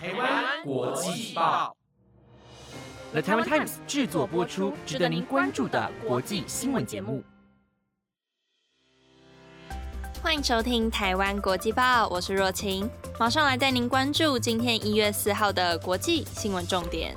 [0.00, 1.76] 台湾国际报
[3.10, 7.24] ，The Taiwan Times 制作播出，值得您关注的国际新闻节目。
[10.22, 12.88] 欢迎收听台湾国际报，我是若晴，
[13.18, 17.16] 马上来带您关注今天一月四号的国际新闻重点。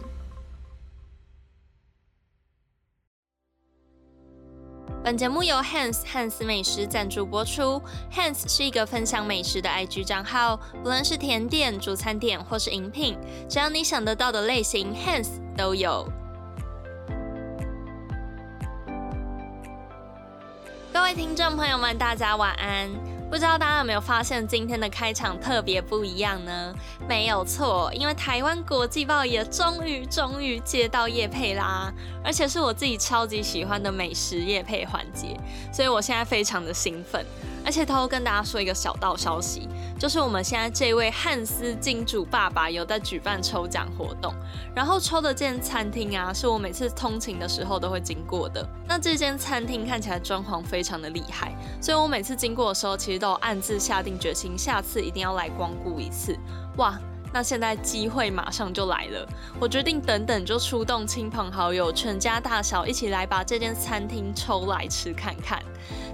[5.04, 7.82] 本节目由 Hans 汉斯美食赞助播出。
[8.14, 13.18] Hans 是一个分享美食的 IG 账号，不论是甜点、主餐点或是饮品，
[13.50, 16.08] 只要你想得到的类型，Hans 都有。
[20.94, 22.88] 各位听众朋友们，大家晚安。
[23.32, 26.76] 不知道大家有没有发现今天的开场特别不一样呢？
[27.08, 31.90] 没有错，因为台湾国际报也终于终于接到叶配啦，
[32.26, 35.40] 而且是我自己超级喜欢的美食叶配环节，
[35.72, 37.26] 所以我现在非常的兴奋。
[37.66, 39.68] 而且偷偷跟大家说一个小道消息，
[40.00, 44.34] 就是我们现在这位汉斯金主爸爸有在举办抽奖活动，
[44.76, 48.68] 然后抽的这间餐厅啊，是我每次通勤的时候都会经过的。
[48.88, 56.38] 那这间餐厅看起来装潢非常的厉害，所以我每次经过的时候，其实都暗自下定决心，下次一定要来光顾一次。
[56.78, 57.00] 哇！
[57.34, 59.28] 那现在机会马上就来了，
[59.60, 65.62] 我决定等等就出动亲朋好友，全家大小一起来把这间餐厅抽来吃看看。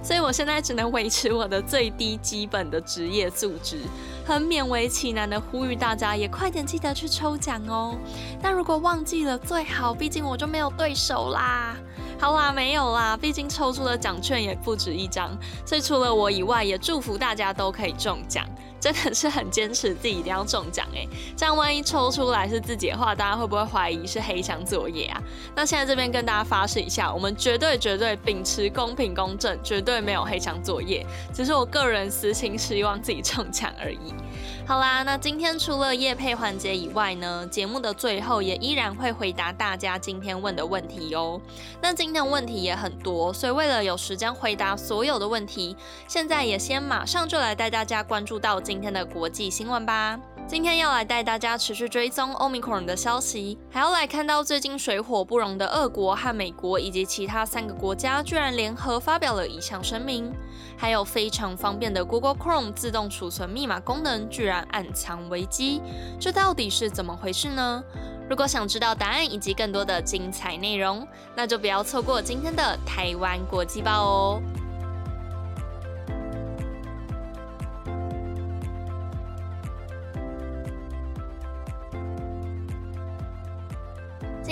[0.02, 3.80] 所以我现在只能维持我的最低基本的职业素质，
[4.24, 7.96] 很勉为其难的呼吁大家也快点记得去抽奖哦。
[8.40, 11.76] 但如果忘记了最好，毕竟我就没有对手啦。
[12.20, 18.44] 好啦，没有啦，毕竟抽出的奖券也不止一张，所以除了我以外，也祝福大家都可以中奖。
[18.80, 25.22] 真的是很坚持自己一定要中奖哎，这样万一抽出来是自己的话，大家会不会怀疑是黑箱作业啊？
[25.54, 31.04] 那现在这边跟大家发誓一下，我们绝对绝对秉持公平公正，绝对没有黑箱作业，
[31.34, 34.14] 只是我个人私心希望自己中奖而已。
[34.66, 41.40] 好啦，那今天除了夜配环节以外呢，节目的最后也依然会回答大家今天问的问题哦。
[41.80, 45.74] 那今天问题也很多，所以为了有时间回答所有的问题，
[46.06, 50.20] 现在也先马上就来带大家关注到今天的国际新闻吧。
[50.46, 60.30] 今天要来带大家持续追踪 Omicron 的消息，还要来看到最近水火不容的俄国和美国以及其他三个国家居然联合发表了一项声明，
[60.76, 65.80] 还有非常方便的 Google Chrome 自动储存密码功能居然暗藏危机，
[66.20, 67.82] 这到底是怎么回事呢？
[68.28, 74.42] 如果想知道答案以及更多的精彩内容，那就不要错过今天的台湾国际报哦。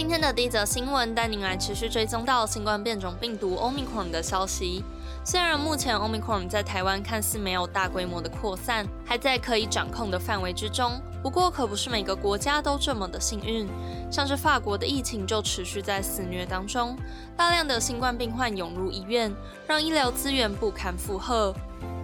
[0.06, 4.84] 今天的第一则新闻带您来持续追踪到新冠变种病毒 Omicron 的消息。
[5.24, 10.92] 虽然目前 Omicron 在台湾看似没有大规模的扩散，还在可以掌控的范围之中，
[11.24, 13.66] 不过可不是每个国家都这么的幸运。
[14.08, 16.96] 像是法国的疫情就持续在肆虐当中，
[17.36, 19.34] 大量的新冠病患涌入医院，
[19.66, 21.52] 让医疗资源不堪负荷。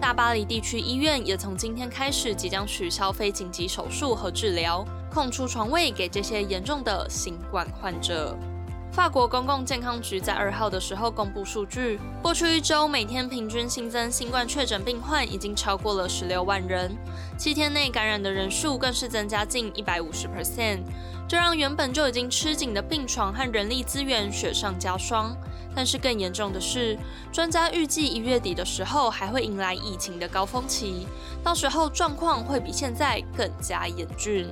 [0.01, 4.85] 大巴黎地区医院也从今天开始即将取消非紧急手术和治疗。
[5.13, 8.35] 空出床位给这些严重的新冠患者。
[8.91, 16.95] 法国公共健康局在二号的时候公布数据，过去一周每天平均新增新冠确诊病患已经超过了十六万人，
[17.37, 20.79] 七天内感染的人数更是增加近一百五十 percent，
[21.27, 25.35] 这让原本就已经吃紧的病床和人力资源雪上加霜。
[25.75, 26.97] 但是更严重的是，
[27.31, 31.07] 专家预计一月底的时候还会迎来疫情的高峰期，
[31.43, 34.47] 到时候状况会比现在更加严峻。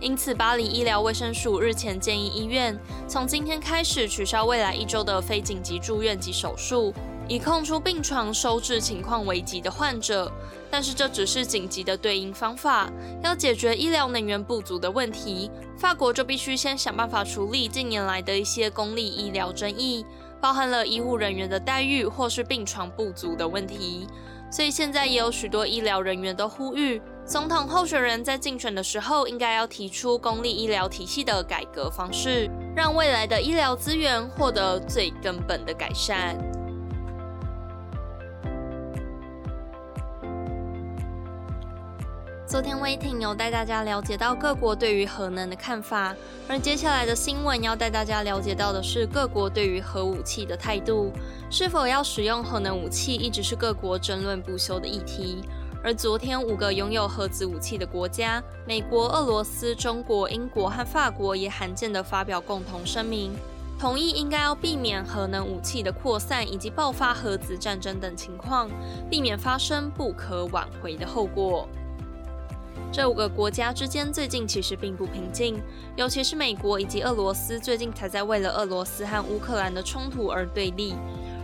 [0.00, 2.78] 因此，巴黎医疗卫生署日前建议医院
[3.08, 6.92] 从今天开始取消未来一周的非紧急住院及手术，
[7.28, 10.30] 以空出病床收治情况危急的患者。
[10.70, 12.90] 但是这只是紧急的对应方法，
[13.22, 20.04] 要解决医疗能源不足的问题，法国就必须先想办法处理近年来的一些公立医疗争议，
[20.40, 24.08] 包含了医护人员的待遇或是病床不足的问题。
[24.50, 27.00] 所以现在也有许多医疗人员都呼吁。
[27.24, 36.36] 总统候选人在竞选的时候，应该要提出公立医疗体系的改革方式，让未来的医疗资源获得最根本的改善。
[42.54, 46.14] 昨天，Waiting 有带大家了解到各国对于核能的看法，
[46.46, 51.10] 而接下来的新闻要带大家了解到的是各国对于核武器的态度，
[51.50, 55.42] 是否要使用核能武器，一直是各国争论不休的议题。
[55.82, 63.34] 而昨天，五个拥有核子武器的国家——美国、俄罗斯、中国、英国和法国，也罕见地发表共同声明，
[63.80, 68.70] 同意应该要避免核能武器的扩散以及爆发核子战争等情况，
[69.10, 71.68] 避免发生不可挽回的后果。
[72.92, 75.60] 这五个国家之间最近其实并不平静，
[75.96, 80.94] 尤其是美国以及俄罗斯最近才在为了俄罗斯和乌克兰的冲突而对立，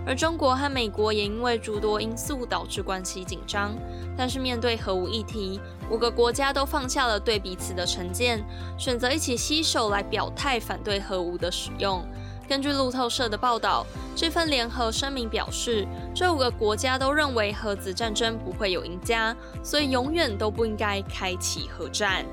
[0.07, 3.75] 而中国和美国也因为诸多因素导致关系紧张。
[4.17, 5.61] 但是面对核武议题，
[5.91, 8.45] 五个国家都放下了对彼此的成见，
[8.79, 12.05] 选择一起携手来表态反对核武的使用。
[12.51, 13.87] 根据路透社的报道，
[14.17, 19.33] 这份联合声明表示，这五个国家都认为核子战争不会有赢家，
[19.63, 22.27] 所以永远都不应该开启核战。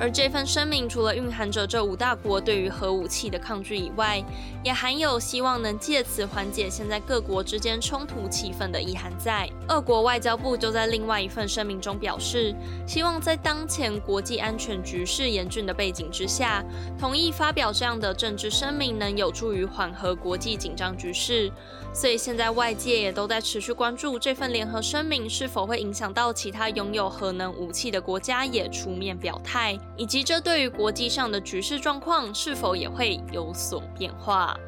[0.00, 4.24] 而这份声明除了蕴含着这五大国对于核武器的抗拒以外，
[4.64, 9.46] 也含有希望能借此缓解现在各国之间冲突气氛的意涵在。
[9.68, 12.54] 俄国外交部就在另外一份声明中表示，
[12.86, 16.64] 希望在当前国际安全局势严峻的背景之下，
[16.98, 21.52] 同意发表这样的政治声明，能有助于缓和国际紧张局势。
[21.92, 34.58] 所以现在外界也都在持续关注这份联合声明是否会影响到其他拥有核能武器的国家也出面表态，以及这对于国际上的局势状况是否也会有所变化。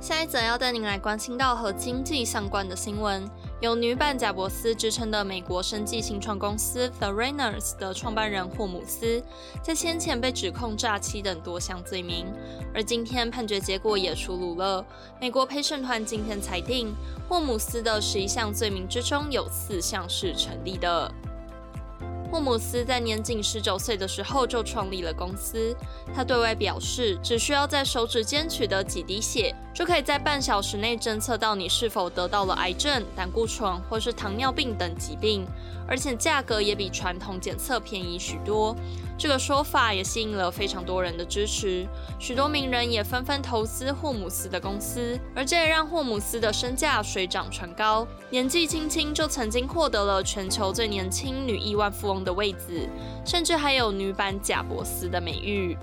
[0.00, 3.24] 下一则要带您来关心到和经济相关的新闻。
[3.62, 9.22] 由女版贾伯斯之称的美国生计新创公司 The Rainers 的创办人霍姆斯，
[9.62, 12.26] 在先前被指控诈欺等多项罪名，
[12.74, 14.84] 而今天判决结果也出炉了。
[15.20, 16.92] 美国陪审团今天裁定，
[17.28, 21.14] 霍姆斯的十一项罪名之中有四项是成立的。
[22.32, 25.76] 霍姆斯在年仅十九岁的时候就创立了公司。
[26.14, 35.46] 他对外表示，只需要在手指间取得几滴血，就可以在半小时内侦测到你是否得到了癌症、胆固醇或是糖尿病等疾病，
[35.86, 38.74] 而且价格也比传统检测便宜许多。
[39.22, 41.86] 这个说法也吸引了非常多人的支持，
[42.18, 48.04] 许多名人也纷纷投资霍姆斯的公司，而这也让霍姆斯的身价水涨船高。
[48.30, 52.88] 年纪轻轻就曾经获得了全球最年轻女亿万富翁的位子，
[53.24, 55.78] 甚至还有女版贾伯斯的美誉。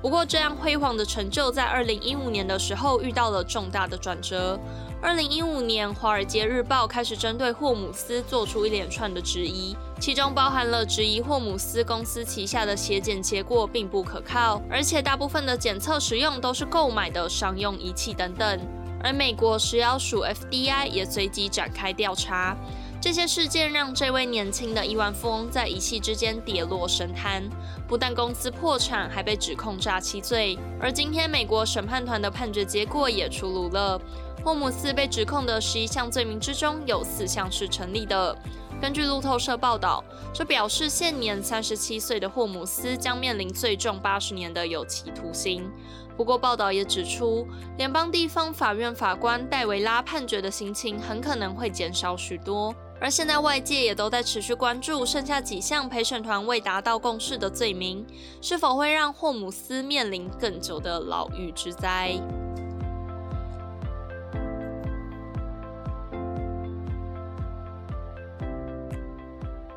[0.00, 4.56] 不过，这样辉煌的成就在二零一五年的时候遇到了重大的转折。
[5.02, 18.58] 二零一五年，《华尔街日报》开始针对霍姆斯做出一连串的质疑，其中包含了质疑霍姆斯公司旗下的血检结果并不可靠，而且大部分的检测使用都是购买的商用仪器等等。
[19.04, 22.56] 而美国食药署 （FDI） 也随即展开调查。
[22.98, 27.42] 这些事件让这位年轻的亿万富翁在一气之间跌落神坛，
[27.86, 30.58] 不但公司破产，还被指控诈欺罪。
[30.80, 34.00] 而今天，美国审判团的判决结果也出炉了。
[34.42, 38.36] 霍姆斯被指控的十一项罪名之中，有四项是成立的。
[38.80, 45.70] 根据路透社报道，这表示现年三十七岁的霍姆斯将面临最重八十年的有期徒刑。
[46.16, 47.46] 不过，报道也指出，
[47.76, 52.74] 联邦地方法院法官戴维拉判决的刑情很可能会减少许多。
[52.98, 58.06] 而现在外界也都在持续关注，剩下几项陪审团未达到共识的罪名，
[58.40, 62.18] 是否会让霍姆斯面临更久的牢狱之灾。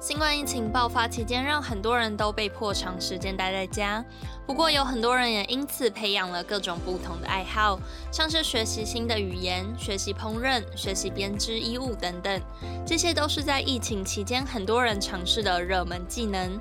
[0.04, 4.04] 新冠疫情爆发期间，让很多人都被迫长时间待在家。
[4.46, 7.80] 不过，有很多人也因此培养了各种不同的爱好，
[8.12, 12.42] 像是学习新的语言、学习烹饪、学习编织衣物等等。
[12.86, 16.60] 这些都是在疫情期间很多人尝试的热门技能。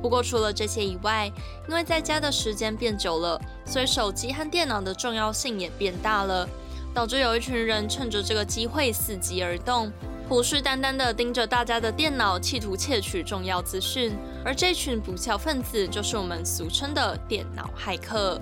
[0.00, 1.28] 不过，除了这些以外，
[1.68, 6.48] 因为在家的时间变久了，所以手机和电脑的重要性也变大了，
[6.94, 9.90] 导致有一群人趁着这个机会伺机而动。
[10.26, 14.16] 虎视眈眈地盯着大家的电脑，企图窃取重要资讯。
[14.42, 18.40] 而这群不肖分子，就是我们俗称的电脑骇客。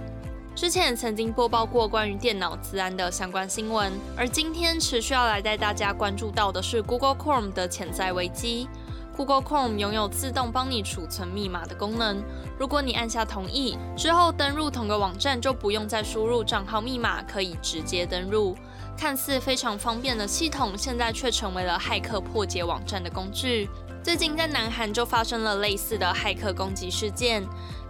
[0.55, 8.69] 之前曾经播报过关于电脑自安的相关新闻，而今天持续要来带大家关注到的是 Google Chrome 的潜在危机。
[9.17, 12.23] Google Chrome 拥有自动帮你储存密码的功能，
[12.59, 18.57] 如果你按下同意之后登入同个网站，就不用再输入账号密码，可以直接登入。
[18.97, 23.69] 看似非常方便的系统，现在却成为了骇客破解网站的工具。
[24.03, 27.45] 最近在南韩就发生了类似的骇客攻击事件。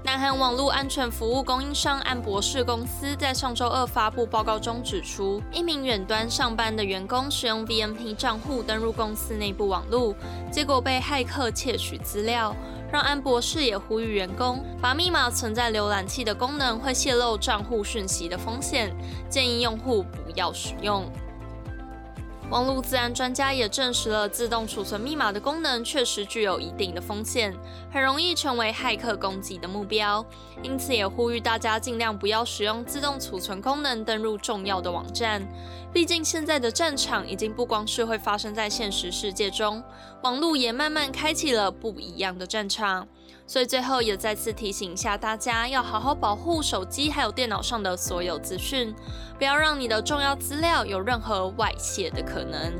[0.04, 10.14] 南韩网络安全服务供应商安博士公司在上周二发布报告中指出，一名远端上班的员工使用 VMP 账户登入公司内部网络，
[10.50, 12.54] 结果被骇客窃取资料。
[12.92, 18.94] 让安博士也呼吁员工，把密码存在浏览器的功能会泄露账户讯息的风险，
[19.30, 21.10] 建议用户不要使用。
[22.52, 27.56] 网络自然专家也证实了，自动储存密码的功能确实具有一定的风险，
[27.90, 30.22] 很容易成为骇客攻击的目标。
[30.62, 35.42] 因此，也呼吁大家尽量不要使用自动储存功能登入重要的网站。
[35.94, 39.82] 毕竟，现在的战场已经不光是会发生在现实世界中，
[40.20, 43.08] 网络也慢慢开启了不一样的战场。
[43.52, 48.94] 所以，最后也再次提醒一下大家，要好好保护手机还有电脑上的所有资讯，
[49.36, 52.72] 不要让你的重要资料有任何外泄的可能。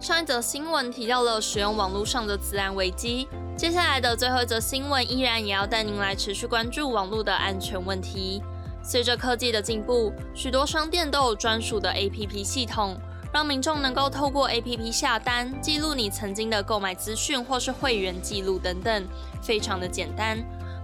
[0.00, 8.42] 上一则新闻提到了使用网络上的治安危机，接下来的最后一则新闻依然也要带您来持续关注网络的安全问题。
[8.82, 12.98] 随着科技的进步，许多商店都有专属的 APP 系统。
[13.32, 19.06] 让民众能够透过 APP 下单，记录你曾经的购买资讯或是会员记录等等，
[19.40, 20.38] 非常的简单。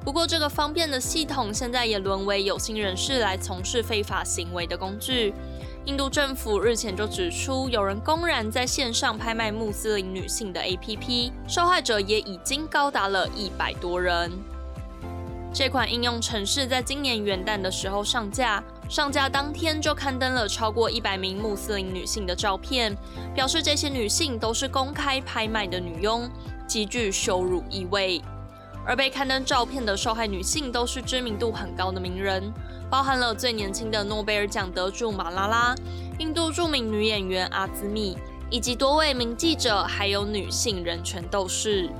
[0.04, 5.34] 不过，这个方便的系统现在也沦为有心人士来从事非法行为的工具。
[5.86, 14.30] 印度政府日前就指出，有人公然在线上拍卖穆斯林女性的 APP，受害者也已经高达了一百多人。
[15.52, 18.62] 这款应用程式在今年元旦的时候上架。
[18.88, 22.96] 上架当天就刊登了超过一百名穆斯林女性的照片，
[23.34, 26.30] 表示这些女性都是公开拍卖的女佣，
[26.68, 28.22] 极具羞辱意味。
[28.86, 32.52] 而被刊登照片的受害女性都是知名度很高的名人，
[32.88, 35.74] 包含了最年轻的诺贝尔奖得主马拉拉、
[36.20, 38.16] 印度著名女演员阿兹密，
[38.48, 41.90] 以及多位名记者，还有女性人权斗士。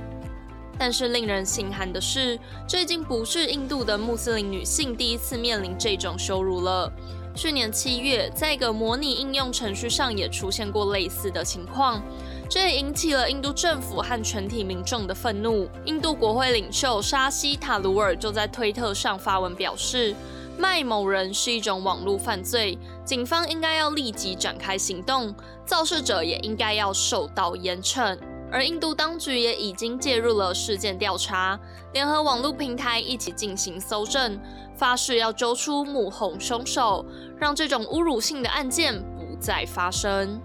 [0.79, 6.91] 但是令人心寒的是，这已经不是印度的穆斯林女性第一次面临这种羞辱了。
[7.33, 12.01] 去年七月，在一个模拟应用程序上也出现过类似的情况，
[12.49, 15.69] 这也引起了印度政府和全体民众的愤怒。
[15.85, 20.15] 印度国会领袖沙希塔鲁尔就在推特上发文表示，
[20.57, 28.17] 卖某人是一种网络犯罪，警方应该要立即展开行动，肇事者也应该要受到严惩。
[28.51, 31.59] 而印度当局也已经介入了事件调查，
[31.93, 34.39] 联合网络平台一起进行搜证，
[34.75, 37.05] 发誓要揪出幕后凶手，
[37.37, 40.39] 让这种侮辱性的案件不再发生。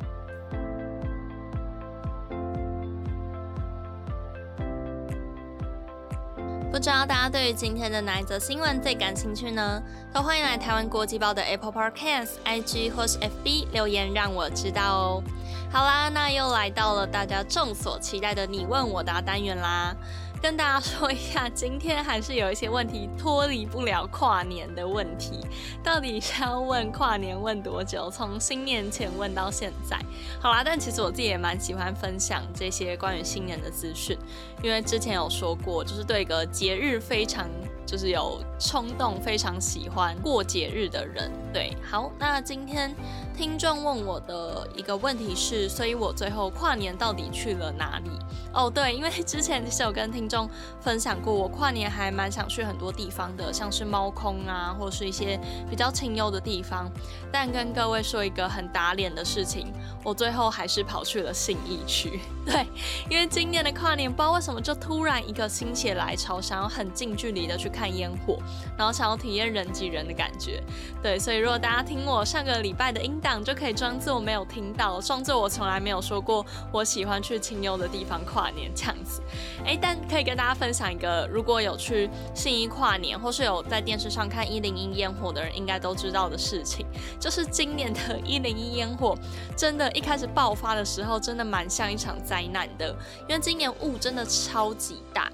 [6.73, 9.81] 不知道大家对于今天的哪一则新闻最感兴趣呢？
[10.13, 15.23] 都欢迎来台湾国际报的 Apple Podcast、IG 或是 FB 留言，让我知道哦。
[15.73, 19.97] 好啦，那又来到了大家众所期待的你问我答单元啦。
[20.43, 25.41] 跟大家说一下，今天还是有一些问题脱离不了跨年的问题。
[25.83, 28.11] 到底是要问跨年问多久？
[28.11, 29.99] 从新年前问到现在。
[30.43, 34.19] 好啦，但其实我自己也蛮喜欢分享这些关于新年的资讯，
[34.63, 37.49] 因为之前有说过，就是对一个节日非常。
[37.85, 41.31] 就是有冲动，非常喜欢过节日的人。
[41.53, 42.95] 对，好，那今天
[43.37, 48.11] 听众问我的一个问题是，所以我最后跨年到底去了哪里？
[48.53, 50.49] 哦，对，因为 之前其实有跟听众
[50.81, 56.91] 分享过，我跨年还蛮想去很多地方的，像是猫空啊，或是一些比较清幽的地方。
[57.33, 59.73] 但跟各位说一个很打脸的事情，
[60.05, 62.21] 我最后还是跑去了信义区。
[62.45, 62.67] 对，
[63.09, 68.39] 因为今年的跨年，不知道为什么就突然一个心血来潮，想要很近距离的去看烟火，
[68.77, 70.63] 然后想要体验人挤人的感觉。
[71.03, 79.23] 对，所以如果大家听我上个礼拜的音档，就可以装作没有听到，装作我从来没有说过我喜欢去清幽的地方跨年这样子。
[79.65, 86.85] 哎，但可以跟大家分享一个，如果有去信义跨年，或是有在电视上看一零一烟火的人，应该都知道的事情，
[87.21, 89.17] 就是今年的一零一烟火，
[89.57, 92.13] 真的，一开始爆发的时候，真的蛮像一场。
[92.25, 92.95] 灾难的，
[93.29, 95.31] 因为今年雾真的超级大，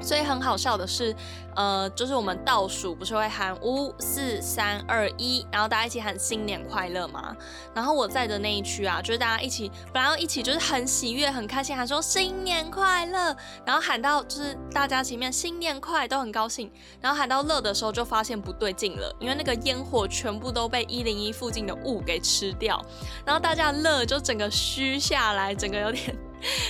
[0.00, 1.14] 所以很好笑的是，
[1.56, 7.36] 呃，就是我们倒数不是会喊五四三二一，然后大家一起喊新年快乐嘛。
[7.74, 16.70] 然后我在的那一区啊，就是大家一起本来要一起就是很喜悦很开心喊说新年快乐，然后喊到就是大家前面新年快都很高兴，
[17.00, 22.80] 然后喊到乐的时候就发现不对劲了，因为那个烟火全部都被一零一附近的雾给吃掉，
[23.24, 26.16] 然后大家乐就整个虚下来，整个有点。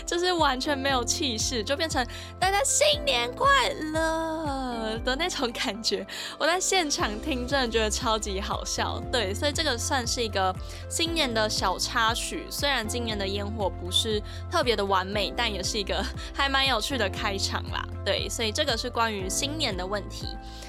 [0.06, 2.06] 就是完全没有气势，就变成
[2.38, 3.46] 大家新年快
[3.92, 6.06] 乐的那种感觉。
[6.38, 9.00] 我在现场听，真的觉得超级好笑。
[9.12, 10.54] 对，所以这个算是一个
[10.88, 12.46] 新年的小插曲。
[12.50, 17.84] 虽然今年的烟火不是特别的完美，但也是一个 还蛮有趣的开场啦。
[18.04, 20.26] 对，所以这个是关于新年的问题。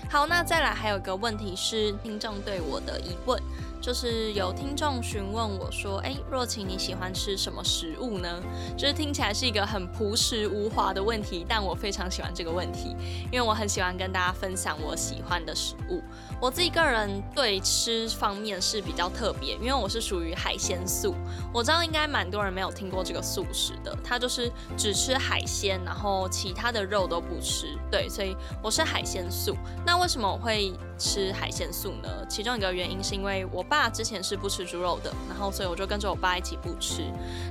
[0.09, 3.41] 好，那再来还有一个问题是听众对我的疑问。
[3.81, 8.41] 就是有听众询问我说：“哎，若晴，你喜欢吃什么食物呢？”
[8.77, 12.95] 就是听起来是一个很朴实无华的问题，但我非常喜欢这个问题，
[13.31, 16.01] 因为我很喜欢跟大家分享我喜欢的食物。
[16.39, 21.15] 我自己个人对吃方面是比较特别，因为我是属于海鲜素。
[21.51, 27.75] 我知道应该蛮多人没有听过这个素食的，它就是只吃海鲜，然后其他的肉都不吃。
[27.89, 29.57] 对，所以我是海鲜素。
[29.83, 32.09] 那为什么我会吃海鲜素呢？
[32.29, 37.03] 其中一个原因是因为我爸之前是不吃猪肉的，然后所以我就跟着我爸一起不吃。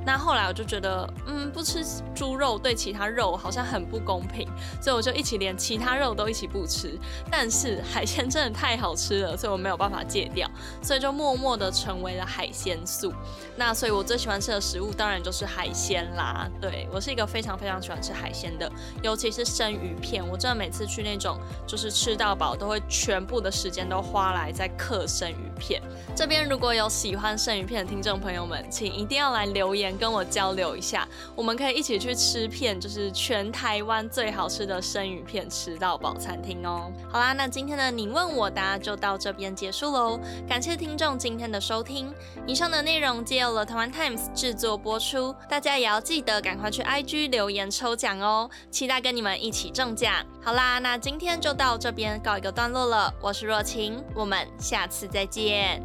[0.05, 4.49] 那后来我就觉得，嗯，不吃猪肉对其他肉好像很不公平，
[4.81, 6.99] 所以我就一起连其他肉都一起不吃。
[7.31, 10.49] 但是海鲜真的太好吃了，所以我没有办法戒掉，
[10.83, 13.13] 所以就默默的成为了海鲜素。
[13.57, 16.49] 那所以我最喜欢吃的食物当然就是海鲜啦。
[16.61, 18.71] 对我是一个非常非常喜欢吃海鲜的，
[19.03, 20.27] 尤其是生鱼片。
[20.27, 25.81] 我真的每次去那种就是吃到饱，都会全部的时间都花来在刻生鱼片。
[26.15, 36.93] 这边如果有喜欢生鱼片的听众朋友们，请一定要来留言跟我交流一下，我们可以一起去吃片，就是全台湾最好吃的生鱼片吃到饱餐厅哦。
[37.11, 42.13] 好啦，那今天的你问我答就到这边结束喽，感谢听众今天的收听。
[42.47, 50.15] 以上的内容皆由了台湾 Times 制作播出，大家也要记得赶快去 IG 留言抽奖哦，期待跟你们一起中奖。
[50.43, 55.83] 好啦，那今天就到这边告一个段落了，我是若晴，我们下次再见。